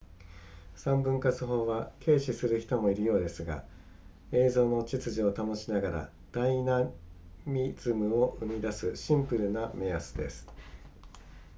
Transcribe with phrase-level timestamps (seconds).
[0.75, 3.63] 三分割法は軽視する人もいるようですが
[4.31, 6.89] 映像の秩序を保ちながらダイナ
[7.45, 10.47] ミズムを生み出すシンプルな目安です